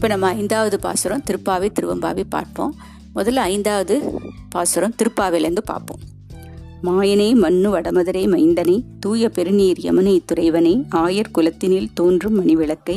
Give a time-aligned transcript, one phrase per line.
[0.00, 2.70] இப்போ நம்ம ஐந்தாவது பாசுரம் திருப்பாவை திருவம்பாவை பார்ப்போம்.
[3.16, 3.94] முதல்ல ஐந்தாவது
[4.52, 6.00] பாசுரம் திருப்பாவையிலேருந்து பார்ப்போம்.
[6.86, 12.96] மாயனே மண்ணு வடமதுரை மைந்தனை தூய பெருநீர் யமுனை துறைவனை ஆயர் குலத்தினில் தோன்றும் மணிவிளக்கை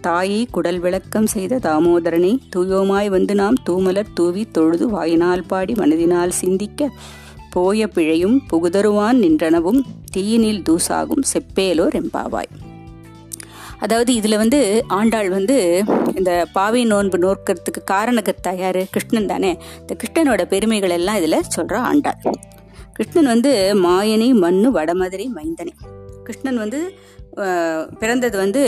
[0.00, 6.90] தாயை குடல் விளக்கம் செய்த தாமோதரனை தூயோமாய் வந்து நாம் தூமலர் தூவி தொழுது வாயினால் பாடி மனதினால் சிந்திக்க
[7.50, 9.82] போய பிழையும் புகுதருவான் நின்றனவும்
[10.16, 12.50] தீயினில் தூசாகும் செப்பேலோர் எம்பாவாய்.
[13.84, 14.60] அதாவது இதில் வந்து
[14.98, 15.56] ஆண்டாள் வந்து
[16.18, 19.50] இந்த பாவை நோன்பு நோக்கிறதுக்கு காரணகர்த்தா யார் கிருஷ்ணன் தானே.
[19.80, 22.18] இந்த கிருஷ்ணனோட பெருமைகள் எல்லாம் இதில் சொல்கிறா ஆண்டாள்.
[22.96, 23.52] கிருஷ்ணன் வந்து
[23.84, 25.74] மாயனை மண்ணு வடமதுரை மைந்தனை.
[26.26, 26.80] கிருஷ்ணன் வந்து
[28.00, 28.62] பிறந்தது வந்து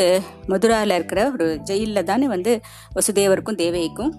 [0.51, 2.53] மதுராவில் இருக்கிற ஒரு ஜெயிலில் தானே வந்து
[2.97, 4.13] வசுதேவருக்கும் தேவைக்கும்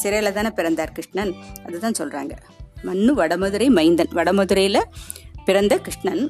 [0.00, 1.32] சிறையில் தானே பிறந்தார் கிருஷ்ணன்.
[1.66, 2.34] அதுதான் சொல்கிறாங்க
[2.88, 4.12] மண்ணு வடமதுரை மைந்தன்.
[4.18, 4.82] வடமதுரையில்
[5.48, 6.22] பிறந்த கிருஷ்ணன்.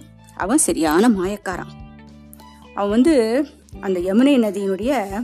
[0.45, 1.73] அவன் சரியான மாயக்காரன்.
[2.75, 3.15] அவன் வந்து
[3.81, 5.23] அந்த யமுனை நதியினுடைய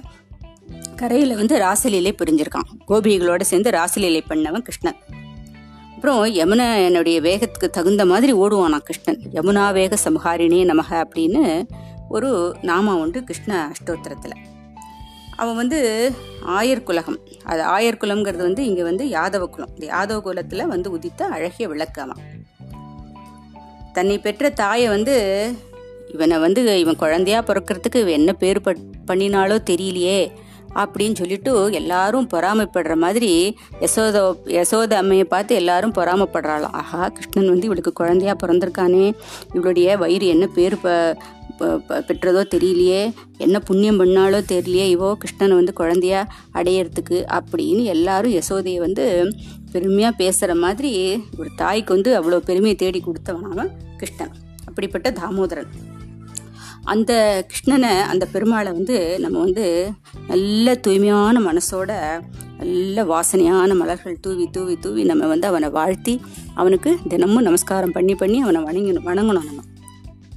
[0.96, 2.68] கரையில் வந்து ராசலீலை புரிஞ்சிருக்கான்.
[2.88, 4.96] கோபிகளோட சேர்ந்து ராசலீலை பண்ணவன் கிருஷ்ணன்.
[5.94, 9.20] அப்புறம் யமுனை என்னுடைய வேகத்துக்கு தகுந்த மாதிரி ஓடுவானா கிருஷ்ணன்.
[9.32, 11.66] யமுனா வேக சம்ஹாரிணே நமக அப்படின்னு
[12.08, 14.36] ஒரு நாமா உண்டு கிருஷ்ண அஷ்டோத்திரத்தில்.
[15.36, 16.12] அவன் வந்து
[16.46, 17.18] ஆயர் குலகம்.
[17.44, 19.70] அது ஆயர் குலம்ங்கிறது வந்து இங்கே வந்து யாதவ குலம்.
[19.78, 22.16] இந்த யாதவ குலத்தில் வந்து உதித்த அழகிய விளக்கு அவன்.
[23.92, 25.14] தன்னை பெற்ற தாயை வந்து
[26.12, 28.60] இவனை வந்து இவன் குழந்தையா பிறக்கிறதுக்கு இவன் என்ன பேர்
[29.10, 30.18] பண்ணினாலோ தெரியலையே
[30.82, 34.22] அப்படின்னு சொல்லிட்டு எல்லாரும் பொறாமைப்படுற மாதிரி யசோதோ
[34.56, 36.74] யசோத அம்மையை பார்த்து எல்லாரும் பொறாமப்படுறாளாம்.
[36.80, 39.04] ஆஹா கிருஷ்ணன் வந்து இவளுக்கு குழந்தையா பிறந்திருக்கானே.
[39.54, 40.88] இவளுடைய வயிறு என்ன பேர் ப
[42.08, 43.02] பெற்றதோ தெரியலையே.
[43.38, 44.86] என்ன புண்ணியம் பண்ணாலோ தெரியலையே.
[44.94, 46.20] இவோ கிருஷ்ணனை வந்து குழந்தையா
[46.58, 49.04] அடையிறதுக்கு அப்படின்னு எல்லாரும் யசோதையை வந்து
[49.72, 50.92] பெருமையாக பேசுகிற மாதிரி
[51.38, 54.34] ஒரு தாய்க்கு வந்து அவ்வளோ பெருமையை தேடி கொடுத்தவனாவன் கிருஷ்ணன்.
[54.68, 55.70] அப்படிப்பட்ட தாமோதரன்.
[56.84, 57.12] அந்த
[57.48, 59.90] கிருஷ்ணனை அந்த பெருமாளை வந்து நம்ம வந்து
[60.28, 61.92] நல்ல தூய்மையான மனசோட
[62.58, 66.20] நல்ல வாசனையான மலர்கள் தூவி தூவி தூவி நம்ம வந்து அவனை வாழ்த்தி
[66.54, 69.60] அவனுக்கு தினமும் நமஸ்காரம் பண்ணி பண்ணி அவனை வணங்கணும் வணங்கணும் நம்ம.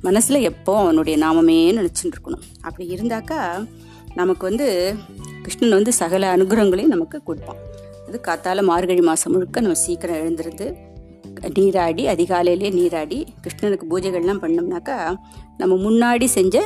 [0.02, 3.68] மனசில் எப்போ அவனுடைய நாமமே நினச்சிட்டு இருக்கணும் அப்படி இருந்தாக்கா
[4.16, 4.96] நமக்கு வந்து
[5.42, 7.58] கிருஷ்ணன் வந்து சகல அனுகிரகங்களையும் நமக்கு கொடுப்பான்.
[8.08, 10.78] அது காத்தால மார்கழி மாதம் முழுக்க நம்ம சீக்கிரம் எழுந்திருந்து
[11.54, 15.16] நீராடி அதிகாலையிலே நீராடி கிருஷ்ணனுக்கு பூஜைகள்லாம் பண்ணோம்னாக்கா
[15.58, 16.66] நம்ம முன்னாடி செஞ்ச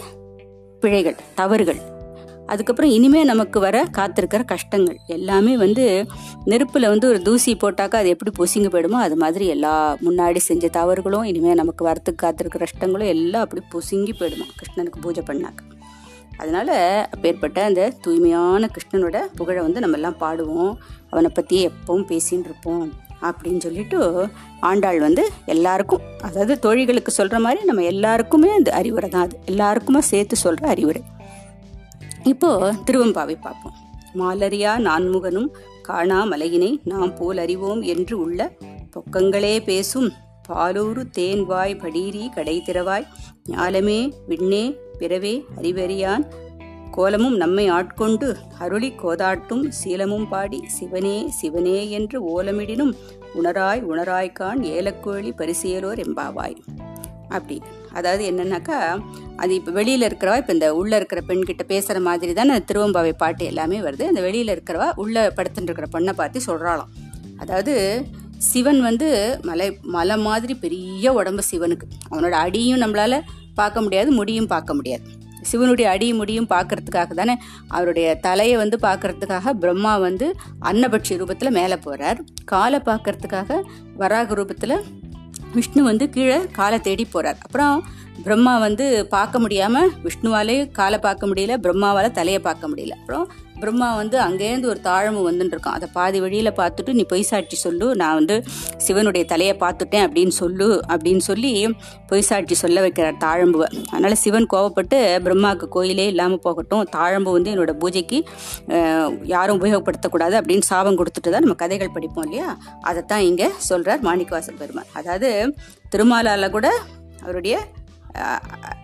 [0.79, 1.99] பிழைகள் தவறுகள்.
[2.45, 6.05] அதுக்கப்புறம் இனிமே நமக்கு வர காத்திருக்கிற கஷ்டங்கள் எல்லாமே வந்து
[6.45, 11.23] நெருப்பில் வந்து ஒரு தூசி போட்டாக்கா அது எப்படி பொசிங்க போயிடுமோ அது மாதிரி எல்லா முன்னாடி செஞ்ச தவறுகளும்
[11.23, 15.59] இனிமேல் நமக்கு வரத்துக்கு காத்திருக்கிற கஷ்டங்களும் எல்லாம் அப்படி பொசுங்கி போயிடுமா கிருஷ்ணனுக்கு பூஜை பண்ணாக்க.
[16.37, 20.77] அதனால் அப்பேற்பட்ட அந்த தூய்மையான கிருஷ்ணனோட புகழை வந்து நம்ம எல்லாம் பாடுவோம்.
[21.09, 22.91] அவனை பற்றியே எப்பவும் பேசின்னு இருப்போம்.
[23.21, 29.39] அப்படின்னு சொல்லிட்டு ஆண்டாள் வந்து எல்லாருக்கும் அதாவது தோழிகளுக்கு சொல்கிற மாதிரி நம்ம எல்லாருக்குமே அந்த அறிவுரை தான் அது.
[29.45, 31.01] எல்லாருக்குமே சேர்த்து சொல்கிற அறிவுரை.
[32.23, 33.75] இப்போது திருவம்பாவை பார்ப்போம்.
[34.15, 35.49] மாலரியா நான்முகனும்
[35.81, 38.51] காணா மலையினை நாம் போல் அறிவோம் என்று உள்ள
[38.95, 40.09] பொக்கங்களே பேசும்
[40.49, 43.07] பாலூரு தேன்வாய் படீரி கடை திறவாய்
[43.49, 46.23] ஞாலமே விண்ணே பிறவே அறிவறியான்
[46.95, 48.27] கோலமும் நம்மை ஆட்கொண்டு
[48.63, 52.93] அருளி கோதாட்டும் சீலமும் பாடி சிவனே சிவனே என்று ஓலமிடினும்
[53.39, 56.57] உணராய் உணராய்கான் ஏலக்கோழி பரிசியலோர் எம்பாவாய்
[57.35, 57.57] அப்படி.
[57.97, 58.77] அதாவது என்னன்னாக்கா
[59.43, 63.43] அது இப்போ வெளியில் இருக்கிறவா இப்போ இந்த உள்ளே இருக்கிற பெண்கிட்ட பேசுகிற மாதிரி தான் அந்த திருவம்பாவை பாட்டு
[63.51, 64.03] எல்லாமே வருது.
[64.11, 66.91] அந்த வெளியில் இருக்கிறவா உள்ளே படுத்துட்டு இருக்கிற பெண்ணை பார்த்து சொல்கிறாளாம்
[67.43, 67.75] அதாவது
[68.49, 69.07] சிவன் வந்து
[69.49, 71.87] மலை மலை மாதிரி பெரிய உடம்பு சிவனுக்கு.
[72.11, 73.17] அவனோட அடியும் நம்மளால்
[73.59, 75.05] பார்க்க முடியாது முடியும் பார்க்க முடியாது.
[75.41, 77.35] சிவனுடைய அடி முடியும் பார்க்கறதுக்காக தானே?
[77.67, 83.61] அவருடைய தலையை வந்து பார்க்கறதுக்காக பிரம்மா வந்து அன்னபட்சி ரூபத்தில் மேலே போகிறார் காலை பார்க்கறதுக்காக
[83.95, 84.83] வராக ரூபத்தில்
[85.53, 87.87] விஷ்ணு வந்து கீழே காலை தேடி போகிறார் அப்புறம்
[88.23, 92.89] பிரம்மா வந்து பார்க்க முடியாமல் விஷ்ணுவாலே காலை பார்க்க முடியல பிரம்மாவால் தலையை பார்க்க முடியல.
[92.89, 93.31] அப்புறம்
[93.63, 98.17] பிரம்மா வந்து அங்கேருந்து ஒரு தாழம்பு வந்துருக்கான் அதை பாதி வழியில் பார்த்துட்டு நீ பொய் சாட்சி சொல்லு நான்
[98.19, 98.35] வந்து
[98.85, 101.51] சிவனுடைய தலையை பார்த்துட்டேன் அப்படின்னு சொல்லு அப்படின்னு சொல்லி
[102.11, 103.67] பொய் சாட்சி சொல்ல வைக்கிறார் தாழம்புவை.
[103.93, 108.19] அதனால் சிவன் கோவப்பட்டு பிரம்மாவுக்கு கோயிலே இல்லாமல் போகட்டும் தாழம்பு வந்து என்னோட பூஜைக்கு
[109.33, 112.49] யாரும் உபயோகப்படுத்தக்கூடாது அப்படின்னு சாபம் கொடுத்துட்டு தான் நம்ம கதைகள் படிப்போம் இல்லையா?
[112.89, 114.89] அதைத்தான் இங்கே சொல்கிறார் மாணிக்கவாசன் பெருமாள்.
[115.01, 115.29] அதாவது
[115.93, 116.67] திருமாலால கூட
[117.23, 117.55] அவருடைய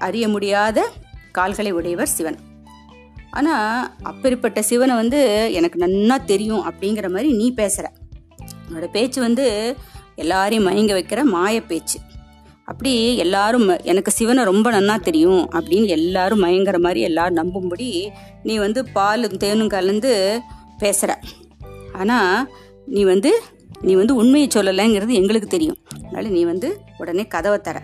[0.07, 0.79] அறிய முடியாத
[1.37, 2.37] கால்களை உடையவர் சிவன்.
[3.37, 5.21] ஆனால் அப்பேற்பட்ட சிவனை வந்து
[5.57, 7.87] எனக்கு நன்னா தெரியும் அப்படிங்கிற மாதிரி நீ பேசுகிற
[8.67, 9.45] உன்னோட பேச்சு வந்து
[10.23, 11.97] எல்லாரையும் மயங்க வைக்கிற மாய பேச்சு.
[12.71, 17.89] அப்படி எல்லாரும் எனக்கு சிவனை ரொம்ப நன்னா தெரியும் அப்படின்னு எல்லாரும் மயங்குற மாதிரி எல்லாரும் நம்பும்படி
[18.43, 20.13] நீ வந்து பாலும் தேனும் கலந்து
[20.77, 21.11] பேசுகிற
[21.93, 22.49] ஆனால்
[22.95, 23.31] நீ வந்து
[23.81, 25.79] நீ வந்து உண்மையை சொல்லலைங்கிறது எங்களுக்கு தெரியும்.
[25.95, 27.77] அதனால் நீ வந்து உடனே கதவை தர.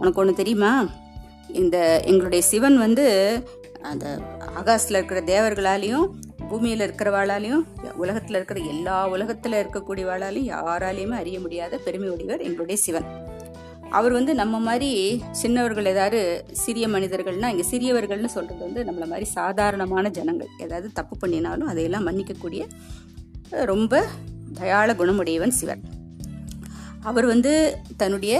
[0.00, 0.72] உனக்கு ஒன்று தெரியுமா?
[1.62, 1.76] இந்த
[2.06, 3.06] எங்களுடைய சிவன் வந்து
[3.90, 4.06] அந்த
[4.58, 6.06] ஆகாசில் இருக்கிற தேவர்களாலையும்
[6.48, 7.62] பூமியில் இருக்கிறவாளாலையும்
[7.96, 13.08] உலகத்தில் இருக்கிற எல்லா உலகத்தில் இருக்கக்கூடியவாளாலையும் யாராலையுமே அறிய முடியாத பெருமை உடையவர் எங்களுடைய சிவன்.
[13.90, 14.90] அவர் வந்து நம்ம மாதிரி
[15.40, 16.20] சின்னவர்கள் ஏதாவது
[16.64, 20.50] சிறிய மனிதர்கள்னா இங்கே சிறியவர்கள்னு சொல்கிறது வந்து நம்மளை மாதிரி சாதாரணமான ஜனங்கள்.
[20.58, 22.64] ஏதாவது தப்பு பண்ணினாலும் அதையெல்லாம் மன்னிக்கக்கூடிய
[23.72, 24.02] ரொம்ப
[24.60, 25.84] தயாள குணமுடையவன் சிவன்.
[27.10, 27.52] அவர் வந்து
[27.96, 28.34] தன்னுடைய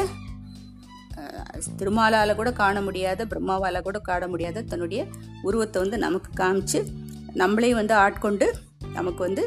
[1.78, 5.00] திருமாலால கூட காண முடியாத பிரம்மாவால கூட காண முடியாத தன்னுடைய
[5.42, 6.80] உருவத்தை வந்து நமக்கு காமிச்சு
[7.42, 8.48] நம்மளையும் வந்து ஆட்கொண்டு
[8.92, 9.44] நமக்கு வந்து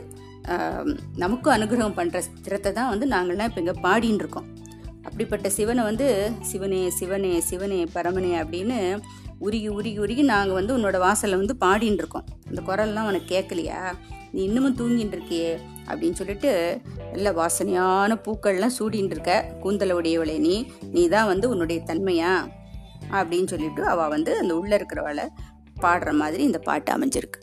[1.15, 4.47] நமக்கும் அனுகிரகம் பண்ணுற திறத்தை தான் வந்து நாங்கள்லாம் இப்போ இங்கே பாடின்னு இருக்கோம்.
[5.07, 6.07] அப்படிப்பட்ட சிவனை வந்து
[6.41, 8.77] சிவனே சிவனே சிவனே பரமனே அப்படின்னு
[9.39, 12.27] உருகி உருகி உருகி நாங்கள் வந்து உன்னோட வாசலில் வந்து பாடின்னு இருக்கோம்.
[12.49, 13.81] அந்த குரல்லாம் உனக்கு கேட்கலையா
[14.31, 15.51] நீ இன்னமும் தூங்கின்னு இருக்கியே?
[15.87, 16.81] அப்படின்னு சொல்லிட்டு
[17.11, 22.33] நல்ல வாசனையான பூக்கள்லாம் சூடின்னு இருக்க கூந்தலோடையவளே நீ நீ தான் வந்து உன்னுடைய தன்மையா?
[23.11, 25.27] அப்படின்னு சொல்லிட்டு அவள் வந்து அந்த உள்ளே இருக்கிறவளை
[25.81, 27.39] பாடுற மாதிரி இந்த பாட்டு அமைஞ்சிருக்கு.